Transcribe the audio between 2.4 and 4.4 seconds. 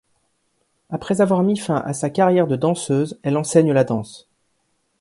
de danseuse, elle enseigne la danse.